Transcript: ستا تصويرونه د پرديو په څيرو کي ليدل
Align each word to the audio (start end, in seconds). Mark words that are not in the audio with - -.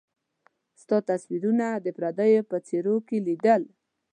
ستا 0.81 0.97
تصويرونه 1.09 1.67
د 1.85 1.87
پرديو 1.97 2.41
په 2.49 2.57
څيرو 2.67 2.95
کي 3.07 3.17
ليدل 3.27 3.61